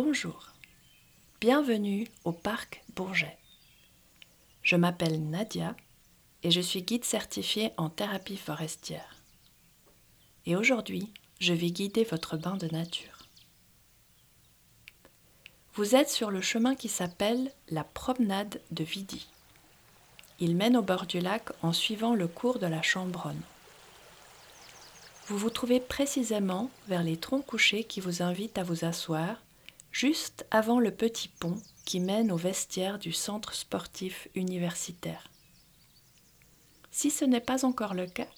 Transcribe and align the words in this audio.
Bonjour, 0.00 0.52
bienvenue 1.40 2.06
au 2.24 2.30
parc 2.30 2.84
Bourget. 2.94 3.36
Je 4.62 4.76
m'appelle 4.76 5.28
Nadia 5.28 5.74
et 6.44 6.52
je 6.52 6.60
suis 6.60 6.82
guide 6.82 7.04
certifié 7.04 7.72
en 7.78 7.88
thérapie 7.88 8.36
forestière. 8.36 9.16
Et 10.46 10.54
aujourd'hui, 10.54 11.12
je 11.40 11.52
vais 11.52 11.72
guider 11.72 12.04
votre 12.04 12.36
bain 12.36 12.56
de 12.56 12.68
nature. 12.68 13.26
Vous 15.74 15.96
êtes 15.96 16.10
sur 16.10 16.30
le 16.30 16.42
chemin 16.42 16.76
qui 16.76 16.88
s'appelle 16.88 17.50
la 17.68 17.82
promenade 17.82 18.60
de 18.70 18.84
Vidi. 18.84 19.26
Il 20.38 20.54
mène 20.54 20.76
au 20.76 20.82
bord 20.82 21.06
du 21.06 21.18
lac 21.18 21.48
en 21.60 21.72
suivant 21.72 22.14
le 22.14 22.28
cours 22.28 22.60
de 22.60 22.68
la 22.68 22.82
Chambronne. 22.82 23.42
Vous 25.26 25.38
vous 25.38 25.50
trouvez 25.50 25.80
précisément 25.80 26.70
vers 26.86 27.02
les 27.02 27.16
troncs 27.16 27.44
couchés 27.44 27.82
qui 27.82 27.98
vous 27.98 28.22
invitent 28.22 28.58
à 28.58 28.62
vous 28.62 28.84
asseoir, 28.84 29.38
juste 29.92 30.46
avant 30.50 30.80
le 30.80 30.90
petit 30.90 31.28
pont 31.28 31.60
qui 31.84 32.00
mène 32.00 32.30
au 32.30 32.36
vestiaire 32.36 32.98
du 32.98 33.12
centre 33.12 33.54
sportif 33.54 34.28
universitaire. 34.34 35.30
Si 36.90 37.10
ce 37.10 37.24
n'est 37.24 37.40
pas 37.40 37.64
encore 37.64 37.94
le 37.94 38.06
cas, 38.06 38.28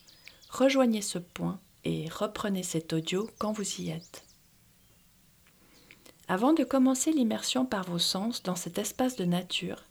rejoignez 0.51 1.03
ce 1.03 1.19
point 1.19 1.59
et 1.85 2.09
reprenez 2.09 2.63
cet 2.63 2.93
audio 2.93 3.29
quand 3.39 3.53
vous 3.53 3.81
y 3.81 3.91
êtes. 3.91 4.25
Avant 6.29 6.53
de 6.53 6.63
commencer 6.63 7.11
l'immersion 7.13 7.67
par 7.67 7.85
vos 7.85 7.99
sens 7.99 8.43
dans 8.43 8.55
cet 8.55 8.79
espace 8.79 9.17
de 9.17 9.25
nature, 9.25 9.83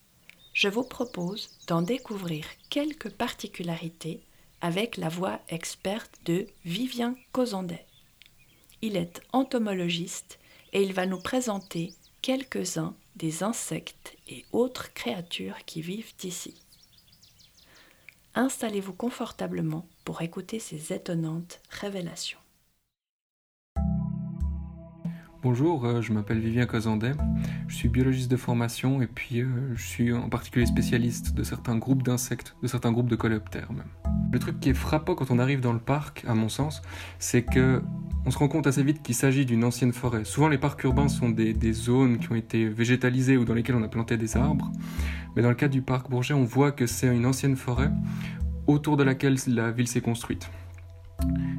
je 0.54 0.70
vous 0.70 0.84
propose 0.84 1.49
d'en 1.68 1.82
découvrir 1.82 2.46
quelques 2.70 3.10
particularités 3.10 4.21
avec 4.62 4.98
la 4.98 5.10
voix 5.10 5.40
experte 5.49 6.12
de 6.26 6.48
Vivien 6.63 7.16
Causandet. 7.32 7.85
Il 8.82 8.96
est 8.96 9.21
entomologiste 9.34 10.40
et 10.73 10.84
il 10.84 10.93
va 10.93 11.05
nous 11.05 11.20
présenter 11.20 11.93
quelques-uns 12.21 12.95
des 13.15 13.43
insectes 13.43 14.15
et 14.27 14.45
autres 14.51 14.93
créatures 14.93 15.65
qui 15.65 15.81
vivent 15.81 16.13
ici. 16.23 16.55
Installez-vous 18.35 18.93
confortablement 18.93 19.85
pour 20.05 20.21
écouter 20.21 20.59
ces 20.59 20.93
étonnantes 20.93 21.59
révélations. 21.70 22.39
Bonjour, 25.41 25.85
euh, 25.85 26.01
je 26.01 26.11
m'appelle 26.11 26.39
Vivien 26.39 26.65
Causandet, 26.65 27.13
je 27.70 27.76
suis 27.76 27.87
biologiste 27.87 28.29
de 28.29 28.35
formation 28.35 29.01
et 29.01 29.07
puis 29.07 29.41
euh, 29.41 29.73
je 29.73 29.87
suis 29.87 30.11
en 30.11 30.27
particulier 30.27 30.65
spécialiste 30.65 31.33
de 31.33 31.43
certains 31.43 31.77
groupes 31.77 32.04
d'insectes, 32.04 32.55
de 32.61 32.67
certains 32.67 32.91
groupes 32.91 33.09
de 33.09 33.15
coléoptères. 33.15 33.70
Le 34.32 34.40
truc 34.40 34.60
qui 34.60 34.70
est 34.70 34.74
frappant 34.74 35.16
quand 35.16 35.32
on 35.32 35.40
arrive 35.40 35.60
dans 35.60 35.74
le 35.74 35.80
parc, 35.80 36.24
à 36.27 36.35
mon 36.35 36.49
sens, 36.49 36.82
c'est 37.18 37.44
que 37.44 37.82
on 38.26 38.32
se 38.32 38.38
rend 38.38 38.48
compte 38.48 38.68
assez 38.68 38.84
vite 38.84 39.02
qu'il 39.02 39.16
s'agit 39.16 39.46
d'une 39.46 39.63
ancienne 39.63 39.94
forêt. 39.94 40.24
Souvent 40.24 40.49
les 40.49 40.58
parcs 40.58 40.84
urbains 40.84 41.08
sont 41.08 41.30
des, 41.30 41.74
zones 41.74 42.20
qui 42.20 42.32
ont 42.32 42.35
été 42.35 42.68
végétalisées 42.68 43.38
ou 43.38 43.46
dans 43.46 43.54
lesquelles 43.54 43.76
on 43.76 43.84
a 43.84 43.88
planté 43.88 44.18
des 44.18 44.38
arbres, 44.38 44.72
mais 45.35 45.41
dans 45.41 45.50
le 45.50 45.55
cas 45.55 45.68
du 45.68 45.82
parc 45.82 46.10
Bourget, 46.10 46.34
on 46.34 46.44
voit 46.44 46.72
que 46.72 46.85
c'est 46.85 47.07
une 47.07 47.26
ancienne 47.26 47.55
forêt 47.55 47.90
autour 48.68 48.98
de 48.98 49.04
laquelle 49.04 49.38
la 49.48 49.72
ville 49.72 49.88
s'est 49.88 50.02
construite. 50.02 50.50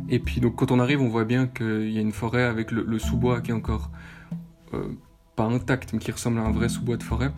Et 0.08 0.18
puis 0.18 0.40
donc 0.40 0.56
quand 0.56 0.70
on 0.70 0.78
arrive, 0.78 1.00
on 1.00 1.08
voit 1.08 1.24
bien 1.24 1.46
qu'il 1.46 1.90
y 1.90 1.98
a 1.98 2.00
une 2.00 2.12
forêt 2.12 2.44
avec 2.44 2.70
le, 2.70 2.98
sous-bois 2.98 3.40
qui 3.40 3.50
est 3.50 3.54
encore 3.54 3.90
euh, 4.74 4.88
pas 5.40 5.46
intact, 5.46 5.94
mais 5.94 5.98
qui 6.00 6.12
ressemble 6.12 6.38
à 6.38 6.42
un 6.42 6.50
vrai 6.50 6.68
sous-bois 6.68 6.98
de 6.98 7.02
forêt. 7.02 7.32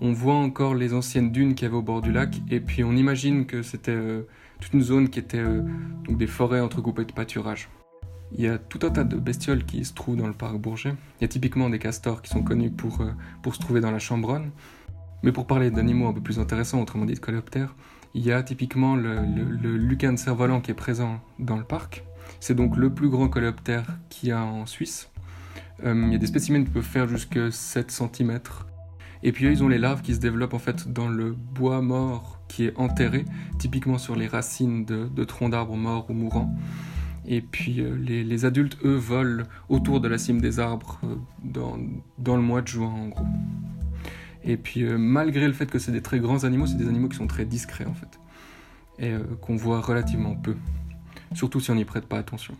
On 0.00 0.12
voit 0.12 0.34
encore 0.34 0.74
les 0.74 0.92
anciennes 0.92 1.30
dunes 1.30 1.54
qu'il 1.54 1.66
y 1.66 1.68
avait 1.68 1.76
au 1.76 1.82
bord 1.82 2.02
du 2.02 2.10
lac, 2.10 2.42
et 2.50 2.58
puis 2.58 2.82
on 2.82 2.90
imagine 2.96 3.46
que 3.46 3.62
c'était 3.62 3.92
euh, 3.92 4.22
toute 4.60 4.72
une 4.72 4.82
zone 4.82 5.08
qui 5.08 5.20
était 5.20 5.38
euh, 5.38 5.62
des 6.08 6.26
forêts 6.26 6.60
entrecoupées 6.60 7.04
de 7.04 7.12
pâturage. 7.12 7.68
Il 8.32 8.40
y 8.40 8.48
a 8.48 8.58
tout 8.58 8.80
un 8.82 8.90
tas 8.90 9.04
de 9.04 9.16
bestioles 9.16 9.64
qui 9.64 9.84
se 9.84 9.94
trouvent 9.94 10.16
dans 10.16 10.26
le 10.26 10.32
parc 10.32 10.56
Bourget. 10.56 10.96
Il 11.20 11.22
y 11.22 11.24
a 11.26 11.28
typiquement 11.28 11.70
des 11.70 11.78
castors 11.78 12.22
qui 12.22 12.30
sont 12.30 12.42
connus 12.42 12.70
pour, 12.70 13.04
pour 13.40 13.54
se 13.54 13.60
trouver 13.60 13.80
dans 13.80 13.92
la 13.92 14.00
Chambronne. 14.00 14.50
Mais 15.22 15.30
pour 15.30 15.46
parler 15.46 15.70
d'animaux 15.70 16.08
un 16.08 16.12
peu 16.12 16.20
plus 16.20 16.40
intéressants, 16.40 16.82
autrement 16.82 17.04
dit 17.04 17.14
de 17.14 17.20
coléoptères, 17.20 17.76
il 18.14 18.24
y 18.24 18.32
a 18.32 18.42
typiquement 18.42 18.96
le, 18.96 19.20
le, 19.22 20.16
cerf-volant 20.16 20.60
qui 20.60 20.72
est 20.72 20.74
présent 20.74 21.20
dans 21.38 21.56
le 21.56 21.64
parc. 21.64 22.02
C'est 22.40 22.56
donc 22.56 22.76
le 22.76 22.92
plus 22.92 23.10
grand 23.10 23.28
coléoptère 23.28 23.86
qu'il 24.10 24.30
y 24.30 24.32
a 24.32 24.42
en 24.42 24.66
Suisse. 24.66 25.08
Euh, 25.84 26.02
il 26.06 26.12
y 26.12 26.14
a 26.14 26.18
des 26.18 26.26
spécimens 26.26 26.64
qui 26.64 26.70
peuvent 26.70 26.82
faire 26.82 27.08
jusqu'à 27.08 27.50
7 27.50 27.90
cm. 27.90 28.38
Et 29.22 29.32
puis 29.32 29.46
eux, 29.46 29.52
ils 29.52 29.64
ont 29.64 29.68
les 29.68 29.78
larves 29.78 30.02
qui 30.02 30.14
se 30.14 30.20
développent 30.20 30.54
en 30.54 30.58
fait 30.58 30.92
dans 30.92 31.08
le 31.08 31.32
bois 31.32 31.80
mort 31.80 32.40
qui 32.48 32.66
est 32.66 32.76
enterré, 32.76 33.24
typiquement 33.58 33.98
sur 33.98 34.16
les 34.16 34.26
racines 34.26 34.84
de, 34.84 35.24
troncs 35.24 35.50
d'arbres 35.50 35.76
morts 35.76 36.10
ou 36.10 36.12
mourants. 36.12 36.54
Et 37.26 37.40
puis 37.40 37.80
euh, 37.80 37.96
les, 37.96 38.44
adultes, 38.44 38.76
eux, 38.84 38.96
volent 38.96 39.44
autour 39.70 40.00
de 40.00 40.08
la 40.08 40.18
cime 40.18 40.42
des 40.42 40.60
arbres 40.60 41.00
euh, 41.04 41.16
dans, 41.42 42.36
le 42.36 42.42
mois 42.42 42.60
de 42.60 42.68
juin 42.68 42.90
en 42.90 43.08
gros. 43.08 43.24
Et 44.44 44.56
puis 44.56 44.82
euh, 44.82 44.98
malgré 44.98 45.46
le 45.46 45.54
fait 45.54 45.70
que 45.70 45.78
c'est 45.78 45.92
des 45.92 46.02
très 46.02 46.20
grands 46.20 46.44
animaux, 46.44 46.66
c'est 46.66 46.76
des 46.76 46.88
animaux 46.88 47.08
qui 47.08 47.16
sont 47.16 47.26
très 47.26 47.46
discrets 47.46 47.86
en 47.86 47.94
fait. 47.94 48.20
Et 48.98 49.10
euh, 49.10 49.20
qu'on 49.40 49.56
voit 49.56 49.80
relativement 49.80 50.36
peu. 50.36 50.54
Surtout 51.32 51.60
si 51.60 51.70
on 51.70 51.74
n'y 51.74 51.84
prête 51.84 52.06
pas 52.06 52.18
attention. 52.18 52.54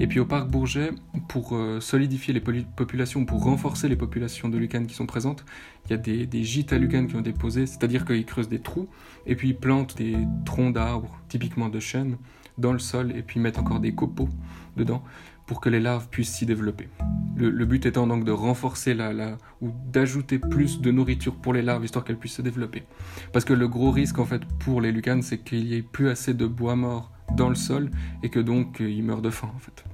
Et 0.00 0.06
puis 0.06 0.20
au 0.20 0.24
parc 0.24 0.48
Bourget, 0.48 0.90
pour 1.28 1.54
euh, 1.54 1.80
solidifier 1.80 2.34
les 2.34 2.40
populations, 2.40 3.24
pour 3.24 3.42
renforcer 3.44 3.88
les 3.88 3.96
populations 3.96 4.48
de 4.48 4.58
lucanes 4.58 4.86
qui 4.86 4.94
sont 4.94 5.06
présentes, 5.06 5.44
il 5.86 5.90
y 5.92 5.94
a 5.94 5.96
des, 5.98 6.44
gîtes 6.44 6.72
à 6.72 6.78
lucanes 6.78 7.06
qui 7.06 7.16
ont 7.16 7.20
déposé, 7.20 7.66
c'est-à-dire 7.66 8.04
qu'ils 8.04 8.24
creusent 8.24 8.48
des 8.48 8.60
trous 8.60 8.88
et 9.26 9.36
puis 9.36 9.50
ils 9.50 9.56
plantent 9.56 9.96
des 9.96 10.16
troncs 10.44 10.72
d'arbres, 10.72 11.20
typiquement 11.28 11.68
de 11.68 11.80
chêne, 11.80 12.16
dans 12.58 12.72
le 12.72 12.78
sol 12.78 13.12
et 13.16 13.22
puis 13.22 13.40
mettent 13.40 13.58
encore 13.58 13.80
des 13.80 13.94
copeaux 13.94 14.28
dedans 14.76 15.02
pour 15.46 15.60
que 15.60 15.68
les 15.68 15.80
larves 15.80 16.08
puissent 16.08 16.32
s'y 16.32 16.46
développer. 16.46 16.88
Le, 17.36 17.64
but 17.66 17.84
étant 17.84 18.06
donc 18.06 18.24
de 18.24 18.30
renforcer 18.30 18.94
la 18.94 19.36
ou 19.60 19.70
d'ajouter 19.92 20.38
plus 20.38 20.80
de 20.80 20.90
nourriture 20.90 21.34
pour 21.34 21.52
les 21.52 21.62
larves 21.62 21.84
histoire 21.84 22.04
qu'elles 22.04 22.18
puissent 22.18 22.36
se 22.36 22.42
développer. 22.42 22.84
Parce 23.32 23.44
que 23.44 23.52
le 23.52 23.68
gros 23.68 23.90
risque 23.90 24.18
en 24.18 24.24
fait 24.24 24.44
pour 24.60 24.80
les 24.80 24.92
lucanes 24.92 25.22
c'est 25.22 25.38
qu'il 25.38 25.64
n'y 25.64 25.74
ait 25.74 25.82
plus 25.82 26.08
assez 26.08 26.32
de 26.32 26.46
bois 26.46 26.76
mort 26.76 27.10
dans 27.32 27.48
le 27.48 27.54
sol 27.54 27.90
et 28.22 28.30
que 28.30 28.40
donc 28.40 28.80
euh, 28.80 28.90
ils 28.90 29.02
meurent 29.02 29.22
de 29.22 29.30
faim 29.30 29.50
en 29.54 29.58
fait. 29.58 29.84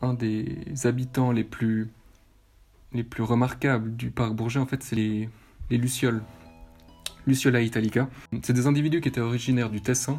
Un 0.00 0.14
des 0.14 0.46
habitants 0.84 1.32
les 1.32 1.44
plus 1.44 1.90
les 2.92 3.04
plus 3.04 3.22
remarquables 3.22 3.96
du 3.96 4.10
parc 4.10 4.32
Bourget 4.32 4.60
en 4.60 4.66
fait 4.66 4.82
c'est 4.82 4.96
les, 4.96 5.28
les 5.70 5.78
lucioles. 5.78 6.22
Luciola 7.26 7.60
italica. 7.60 8.08
C'est 8.42 8.54
des 8.54 8.66
individus 8.66 9.02
qui 9.02 9.08
étaient 9.08 9.20
originaires 9.20 9.68
du 9.68 9.82
Tessin 9.82 10.18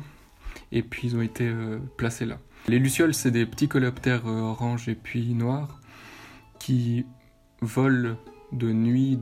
et 0.71 0.83
puis 0.83 1.07
ils 1.07 1.15
ont 1.15 1.21
été 1.21 1.47
euh, 1.47 1.79
placés 1.97 2.25
là. 2.25 2.37
Les 2.67 2.77
lucioles, 2.77 3.13
c'est 3.13 3.31
des 3.31 3.45
petits 3.45 3.67
coléoptères 3.67 4.27
euh, 4.27 4.41
orange 4.41 4.89
et 4.89 4.95
puis 4.95 5.33
noirs 5.33 5.79
qui 6.59 7.05
volent 7.61 8.15
de 8.51 8.71
nuit 8.71 9.19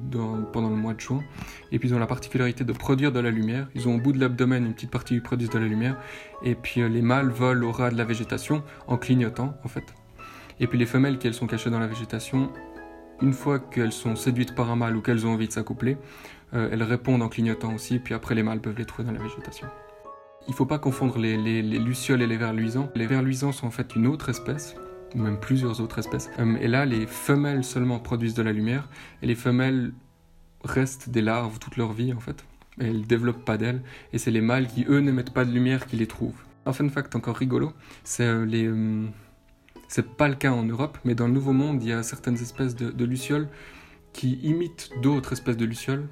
pendant 0.53 0.69
le 0.69 0.75
mois 0.75 0.93
de 0.93 0.99
juin. 0.99 1.23
Et 1.71 1.79
puis 1.79 1.89
ils 1.89 1.95
ont 1.95 1.99
la 1.99 2.07
particularité 2.07 2.63
de 2.63 2.73
produire 2.73 3.11
de 3.11 3.19
la 3.19 3.31
lumière. 3.31 3.67
Ils 3.75 3.87
ont 3.87 3.95
au 3.95 3.99
bout 3.99 4.11
de 4.11 4.19
l'abdomen 4.19 4.65
une 4.65 4.73
petite 4.73 4.91
partie 4.91 5.15
qui 5.15 5.21
produit 5.21 5.47
de 5.47 5.57
la 5.57 5.65
lumière. 5.65 5.97
Et 6.43 6.55
puis 6.55 6.81
euh, 6.81 6.89
les 6.89 7.01
mâles 7.01 7.29
volent 7.29 7.67
au 7.67 7.71
ras 7.71 7.91
de 7.91 7.97
la 7.97 8.05
végétation 8.05 8.63
en 8.87 8.97
clignotant 8.97 9.55
en 9.63 9.67
fait. 9.67 9.93
Et 10.59 10.67
puis 10.67 10.77
les 10.77 10.85
femelles 10.85 11.17
qui 11.17 11.27
elles 11.27 11.33
sont 11.33 11.47
cachées 11.47 11.69
dans 11.69 11.79
la 11.79 11.87
végétation, 11.87 12.51
une 13.21 13.33
fois 13.33 13.59
qu'elles 13.59 13.91
sont 13.91 14.15
séduites 14.15 14.55
par 14.55 14.71
un 14.71 14.75
mâle 14.75 14.95
ou 14.95 15.01
qu'elles 15.01 15.25
ont 15.27 15.33
envie 15.33 15.47
de 15.47 15.53
s'accoupler, 15.53 15.97
elles 16.53 16.83
répondent 16.83 17.21
en 17.21 17.29
clignotant 17.29 17.73
aussi. 17.73 17.99
Puis 17.99 18.13
après 18.13 18.33
les 18.33 18.41
mâles 18.41 18.61
peuvent 18.61 18.77
les 18.77 18.85
trouver 18.85 19.07
dans 19.07 19.13
la 19.13 19.21
végétation. 19.21 19.67
Il 20.47 20.51
ne 20.51 20.55
faut 20.55 20.65
pas 20.65 20.79
confondre 20.79 21.17
les, 21.17 21.61
lucioles 21.61 22.21
et 22.21 22.27
les 22.27 22.37
vers 22.37 22.53
luisants. 22.53 22.89
Les 22.95 23.05
vers 23.05 23.21
luisants 23.21 23.51
sont 23.51 23.67
en 23.67 23.71
fait 23.71 23.95
une 23.95 24.07
autre 24.07 24.29
espèce, 24.29 24.75
même 25.17 25.39
plusieurs 25.39 25.81
autres 25.81 25.99
espèces. 25.99 26.29
Euh, 26.39 26.57
et 26.59 26.67
là, 26.67 26.85
les 26.85 27.05
femelles 27.07 27.63
seulement 27.63 27.99
produisent 27.99 28.33
de 28.33 28.43
la 28.43 28.53
lumière, 28.53 28.87
et 29.21 29.27
les 29.27 29.35
femelles 29.35 29.93
restent 30.63 31.09
des 31.09 31.21
larves 31.21 31.59
toute 31.59 31.77
leur 31.77 31.93
vie 31.93 32.13
en 32.13 32.19
fait. 32.19 32.45
Elles 32.79 33.05
développent 33.07 33.45
pas 33.45 33.57
d'ailes, 33.57 33.81
et 34.13 34.17
c'est 34.17 34.31
les 34.31 34.41
mâles 34.41 34.67
qui 34.67 34.85
eux 34.87 34.99
n'émettent 34.99 35.33
pas 35.33 35.45
de 35.45 35.51
lumière 35.51 35.87
qui 35.87 35.95
les 35.95 36.07
trouvent. 36.07 36.41
Un 36.65 36.73
fun 36.73 36.89
fact 36.89 37.15
encore 37.15 37.37
rigolo, 37.37 37.73
c'est 38.03 38.25
euh, 38.25 38.45
les... 38.45 38.65
Euh, 38.65 39.05
c'est 39.89 40.15
pas 40.17 40.27
le 40.27 40.35
cas 40.35 40.51
en 40.51 40.63
Europe, 40.63 40.97
mais 41.05 41.15
dans 41.15 41.27
le 41.27 41.33
Nouveau 41.33 41.53
Monde, 41.53 41.81
il 41.81 41.89
y 41.89 41.93
a 41.93 42.03
certaines 42.03 42.35
espèces 42.35 42.75
de 42.75 43.05
lucioles 43.05 43.47
qui 44.11 44.33
imitent 44.43 44.89
d'autres 45.01 45.31
espèces 45.31 45.55
de 45.55 45.63
lucioles, 45.63 46.09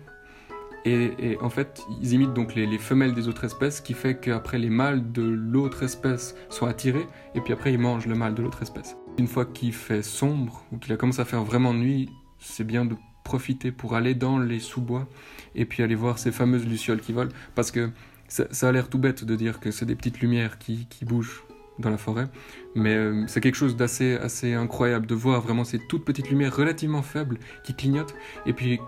et, 0.85 1.37
en 1.41 1.49
fait, 1.49 1.83
ils 2.01 2.13
imitent 2.13 2.33
donc 2.33 2.53
les, 2.53 2.77
femelles 2.77 3.15
des 3.15 3.27
autres 3.27 3.43
espèces, 3.43 3.77
ce 3.77 3.81
qui 3.81 3.93
fait 3.93 4.19
qu'après 4.19 4.59
les 4.59 4.69
mâles 4.69 5.11
de 5.11 5.23
l'autre 5.23 5.81
espèce 5.81 6.35
sont 6.49 6.67
attirés, 6.67 7.07
et 7.33 7.41
puis 7.41 7.53
après 7.53 7.73
ils 7.73 7.79
mangent 7.79 8.05
le 8.05 8.13
mâle 8.13 8.35
de 8.35 8.43
l'autre 8.43 8.61
espèce. 8.61 8.95
Une 9.17 9.27
fois 9.27 9.45
qu'il 9.45 9.73
fait 9.73 10.03
sombre, 10.03 10.63
ou 10.71 10.77
qu'il 10.77 10.93
a 10.93 10.97
commencé 10.97 11.21
à 11.21 11.25
faire 11.25 11.43
vraiment 11.43 11.73
nuit, 11.73 12.09
c'est 12.39 12.63
bien 12.63 12.85
de 12.85 12.95
profiter 13.23 13.71
pour 13.71 13.95
aller 13.95 14.13
dans 14.13 14.37
les 14.37 14.59
sous-bois, 14.59 15.07
et 15.55 15.65
puis 15.65 15.81
aller 15.81 15.95
voir 15.95 16.19
ces 16.19 16.31
fameuses 16.31 16.67
lucioles 16.67 17.01
qui 17.01 17.13
volent, 17.13 17.31
parce 17.55 17.71
que 17.71 17.89
ça, 18.27 18.45
a 18.61 18.71
l'air 18.71 18.87
tout 18.87 18.99
bête 18.99 19.23
de 19.23 19.35
dire 19.35 19.59
que 19.59 19.71
c'est 19.71 19.85
des 19.85 19.95
petites 19.95 20.19
lumières 20.19 20.59
qui, 20.59 20.87
bougent 21.01 21.43
dans 21.79 21.89
la 21.89 21.97
forêt, 21.97 22.27
mais 22.75 22.93
euh, 22.93 23.25
c'est 23.27 23.41
quelque 23.41 23.55
chose 23.55 23.75
d'assez 23.75 24.15
assez 24.17 24.53
incroyable 24.53 25.07
de 25.07 25.15
voir 25.15 25.41
vraiment 25.41 25.63
ces 25.63 25.79
toutes 25.89 26.05
petites 26.05 26.29
lumières 26.29 26.55
relativement 26.55 27.01
faibles 27.01 27.39
qui 27.63 27.75
clignotent, 27.75 28.15
et 28.45 28.53
puis 28.53 28.79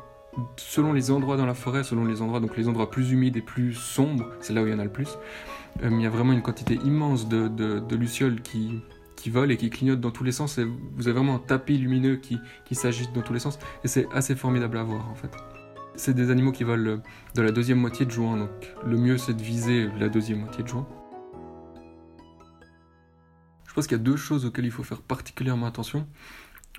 selon 0.57 0.93
les 0.93 1.11
endroits 1.11 1.37
dans 1.37 1.45
la 1.45 1.53
forêt, 1.53 1.83
selon 1.83 2.05
les 2.05 2.21
endroits, 2.21 2.39
donc 2.39 2.57
les 2.57 2.67
endroits 2.67 2.89
plus 2.89 3.11
humides 3.11 3.37
et 3.37 3.41
plus 3.41 3.73
sombres, 3.73 4.29
c'est 4.39 4.53
là 4.53 4.63
où 4.63 4.67
il 4.67 4.71
y 4.71 4.75
en 4.75 4.79
a 4.79 4.83
le 4.83 4.91
plus, 4.91 5.17
euh, 5.83 5.89
il 5.91 6.01
y 6.01 6.05
a 6.05 6.09
vraiment 6.09 6.33
une 6.33 6.41
quantité 6.41 6.75
immense 6.85 7.27
de, 7.27 7.95
lucioles 7.95 8.41
qui, 8.41 8.81
qui 9.15 9.29
volent 9.29 9.51
et 9.51 9.57
qui 9.57 9.69
clignotent 9.69 10.01
dans 10.01 10.11
tous 10.11 10.23
les 10.23 10.31
sens. 10.31 10.57
Et 10.57 10.65
vous 10.65 11.07
avez 11.07 11.13
vraiment 11.13 11.35
un 11.35 11.39
tapis 11.39 11.77
lumineux 11.77 12.17
qui, 12.17 12.37
qui 12.65 12.75
s'agite 12.75 13.13
dans 13.13 13.21
tous 13.21 13.33
les 13.33 13.39
sens. 13.39 13.59
Et 13.83 13.87
c'est 13.87 14.07
assez 14.13 14.35
formidable 14.35 14.77
à 14.77 14.83
voir 14.83 15.09
en 15.09 15.15
fait. 15.15 15.31
C'est 15.95 16.13
des 16.13 16.29
animaux 16.29 16.51
qui 16.51 16.63
volent 16.63 17.01
de 17.33 17.41
la 17.41 17.51
deuxième 17.51 17.79
moitié 17.79 18.05
de 18.05 18.11
juin, 18.11 18.37
donc 18.37 18.49
le 18.85 18.97
mieux 18.97 19.17
c'est 19.17 19.33
de 19.33 19.41
viser 19.41 19.89
la 19.99 20.09
deuxième 20.09 20.41
moitié 20.41 20.63
de 20.63 20.67
juin. 20.67 20.87
Je 23.67 23.73
pense 23.73 23.87
qu'il 23.87 23.97
y 23.97 24.01
a 24.01 24.03
deux 24.03 24.15
choses 24.15 24.45
auxquelles 24.45 24.65
il 24.65 24.71
faut 24.71 24.83
faire 24.83 25.01
particulièrement 25.01 25.65
attention. 25.65 26.07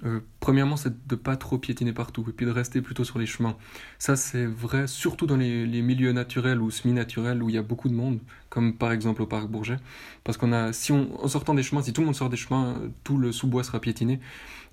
Euh, 0.04 0.20
premièrement, 0.40 0.76
c'est 0.76 0.90
de 0.90 1.14
ne 1.14 1.16
pas 1.16 1.36
trop 1.36 1.58
piétiner 1.58 1.92
partout 1.92 2.24
et 2.28 2.32
puis 2.32 2.46
de 2.46 2.50
rester 2.50 2.80
plutôt 2.80 3.04
sur 3.04 3.18
les 3.18 3.26
chemins. 3.26 3.56
Ça, 3.98 4.16
c'est 4.16 4.46
vrai 4.46 4.86
surtout 4.86 5.26
dans 5.26 5.36
les, 5.36 5.82
milieux 5.82 6.12
naturels 6.12 6.60
ou 6.60 6.70
semi-naturels 6.70 7.42
où 7.42 7.48
il 7.48 7.54
y 7.54 7.58
a 7.58 7.62
beaucoup 7.62 7.88
de 7.88 7.94
monde, 7.94 8.20
comme 8.48 8.76
par 8.76 8.92
exemple 8.92 9.22
au 9.22 9.26
parc 9.26 9.48
Bourget. 9.48 9.78
Parce 10.24 10.38
qu'on 10.38 10.52
a, 10.52 10.72
si 10.72 10.92
on, 10.92 11.22
en 11.22 11.28
sortant 11.28 11.54
des 11.54 11.62
chemins, 11.62 11.82
si 11.82 11.92
tout 11.92 12.00
le 12.02 12.06
monde 12.06 12.16
sort 12.16 12.30
des 12.30 12.36
chemins, 12.36 12.80
tout 13.04 13.18
le 13.18 13.32
sous-bois 13.32 13.64
sera 13.64 13.80
piétiné 13.80 14.20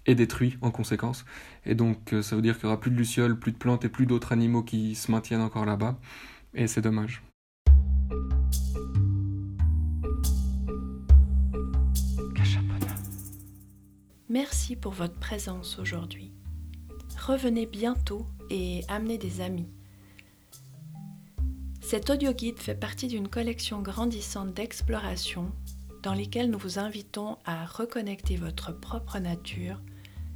et 0.06 0.13
détruit 0.16 0.57
en 0.62 0.72
conséquence. 0.72 1.25
Et 1.66 1.74
donc, 1.74 2.13
euh, 2.13 2.22
ça 2.22 2.36
veut 2.36 2.42
dire 2.42 2.57
qu'il 2.57 2.68
n'y 2.68 2.74
aura 2.74 2.80
plus 2.80 2.92
de 2.92 2.98
lucioles, 2.98 3.39
plus 3.39 3.51
de 3.51 3.57
plantes 3.57 3.86
et 3.86 3.89
plus 3.89 4.06
d'autres 4.06 4.31
animaux 4.31 4.62
qui 4.62 4.95
se 4.95 5.12
maintiennent 5.12 5.42
encore 5.42 5.66
là-bas. 5.66 5.98
Et 6.54 6.68
c'est 6.68 6.81
dommage. 6.81 7.24
Merci 14.35 14.75
pour 14.75 14.91
votre 14.91 15.17
présence 15.17 15.79
aujourd'hui. 15.79 16.33
Revenez 17.25 17.65
bientôt 17.65 18.25
et 18.49 18.83
amenez 18.89 19.17
des 19.17 19.39
amis. 19.39 19.69
Cet 21.79 22.09
audio 22.09 22.33
guide 22.33 22.59
fait 22.59 22.75
partie 22.75 23.07
d'une 23.07 23.29
collection 23.29 23.81
grandissante 23.81 24.53
d'exploration 24.53 25.53
dans 26.03 26.13
lesquelles 26.13 26.51
nous 26.51 26.59
vous 26.59 26.79
invitons 26.79 27.37
à 27.45 27.65
reconnecter 27.65 28.35
votre 28.35 28.73
propre 28.73 29.19
nature 29.19 29.79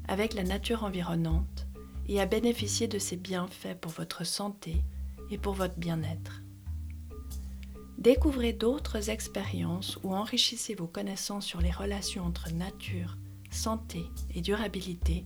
avec 0.07 0.33
la 0.33 0.43
nature 0.43 0.85
environnante 0.85 1.67
et 2.07 2.21
à 2.21 2.25
bénéficier 2.25 2.87
de 2.87 2.99
ses 2.99 3.17
bienfaits 3.17 3.75
pour 3.81 3.91
votre 3.91 4.25
santé 4.25 4.81
et 5.29 5.37
pour 5.37 5.55
votre 5.55 5.77
bien-être. 5.77 6.41
Découvrez 7.97 8.53
d'autres 8.53 9.09
expériences 9.09 9.99
ou 10.03 10.15
enrichissez 10.15 10.73
vos 10.73 10.87
connaissances 10.87 11.45
sur 11.45 11.59
les 11.59 11.71
relations 11.71 12.23
entre 12.23 12.53
nature, 12.53 13.17
santé 13.51 14.05
et 14.33 14.41
durabilité 14.41 15.25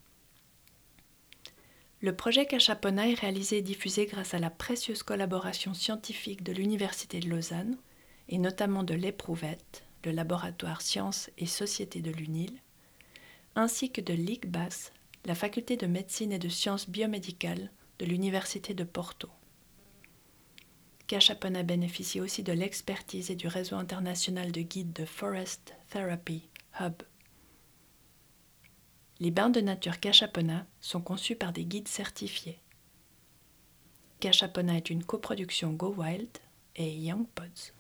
Le 2.04 2.16
projet 2.16 2.48
Cachapona 2.48 3.08
est 3.08 3.20
réalisé 3.20 3.60
et 3.60 3.62
diffusé 3.62 4.08
grâce 4.08 4.34
à 4.34 4.40
la 4.40 4.50
précieuse 4.50 5.04
collaboration 5.04 5.76
scientifique 5.76 6.42
de 6.42 6.52
l'Université 6.52 7.20
de 7.20 7.30
Lausanne 7.30 7.78
et 8.28 8.40
notamment 8.40 8.84
de 8.84 8.96
l'Éprouvette, 8.96 9.84
le 10.04 10.12
laboratoire 10.12 10.82
Sciences 10.82 11.30
et 11.38 11.46
Société 11.46 12.02
de 12.02 12.10
l'UNIL, 12.10 12.54
ainsi 13.56 13.92
que 13.92 14.02
de 14.02 14.14
l'ICBAS, 14.14 14.92
la 15.26 15.36
faculté 15.36 15.78
de 15.78 15.86
médecine 15.86 16.32
et 16.32 16.40
de 16.40 16.50
sciences 16.50 16.90
biomédicales 16.90 17.70
de 18.00 18.06
l'Université 18.08 18.74
de 18.74 18.84
Porto. 18.84 19.30
Cachapona 21.06 21.62
bénéficie 21.62 22.20
aussi 22.20 22.42
de 22.42 22.54
l'expertise 22.54 23.30
et 23.30 23.36
du 23.36 23.48
réseau 23.48 23.76
international 23.76 24.52
de 24.52 24.62
guides 24.62 24.94
de 24.94 25.06
Forest 25.06 25.76
Therapy 25.92 26.50
Hub. 26.80 27.04
Les 29.22 29.30
bains 29.30 29.52
de 29.52 29.62
nature 29.62 30.00
Cachapona 30.00 30.66
sont 30.80 31.00
conçus 31.00 31.36
par 31.36 31.54
des 31.54 31.64
guides 31.64 31.88
certifiés. 31.88 32.60
Cachapona 34.20 34.78
est 34.78 34.90
une 34.90 35.04
coproduction 35.04 35.74
Go 35.74 35.94
Wild 35.96 36.40
et 36.76 36.90
Young 36.90 37.28
Pods. 37.36 37.72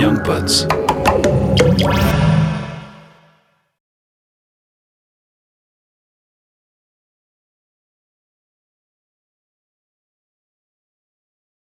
Young 0.00 0.20
Pods. 0.24 0.66